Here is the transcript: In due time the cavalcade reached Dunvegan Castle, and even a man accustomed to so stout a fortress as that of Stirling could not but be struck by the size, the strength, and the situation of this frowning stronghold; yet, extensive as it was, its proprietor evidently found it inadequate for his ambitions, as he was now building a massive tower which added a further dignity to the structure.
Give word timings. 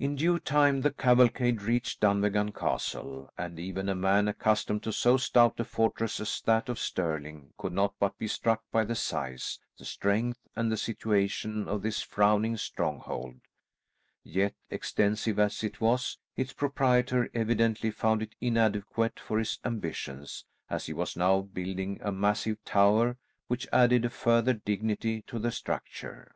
In 0.00 0.16
due 0.16 0.40
time 0.40 0.80
the 0.80 0.90
cavalcade 0.90 1.62
reached 1.62 2.00
Dunvegan 2.00 2.52
Castle, 2.52 3.30
and 3.38 3.56
even 3.60 3.88
a 3.88 3.94
man 3.94 4.26
accustomed 4.26 4.82
to 4.82 4.92
so 4.92 5.16
stout 5.16 5.60
a 5.60 5.64
fortress 5.64 6.18
as 6.18 6.40
that 6.44 6.68
of 6.68 6.76
Stirling 6.76 7.52
could 7.56 7.72
not 7.72 7.94
but 8.00 8.18
be 8.18 8.26
struck 8.26 8.64
by 8.72 8.84
the 8.84 8.96
size, 8.96 9.60
the 9.78 9.84
strength, 9.84 10.40
and 10.56 10.72
the 10.72 10.76
situation 10.76 11.68
of 11.68 11.82
this 11.82 12.02
frowning 12.02 12.56
stronghold; 12.56 13.36
yet, 14.24 14.54
extensive 14.70 15.38
as 15.38 15.62
it 15.62 15.80
was, 15.80 16.18
its 16.34 16.52
proprietor 16.52 17.30
evidently 17.32 17.92
found 17.92 18.22
it 18.22 18.34
inadequate 18.40 19.20
for 19.20 19.38
his 19.38 19.60
ambitions, 19.64 20.44
as 20.68 20.86
he 20.86 20.92
was 20.92 21.14
now 21.16 21.42
building 21.42 22.00
a 22.02 22.10
massive 22.10 22.58
tower 22.64 23.18
which 23.46 23.68
added 23.72 24.04
a 24.04 24.10
further 24.10 24.54
dignity 24.54 25.22
to 25.28 25.38
the 25.38 25.52
structure. 25.52 26.34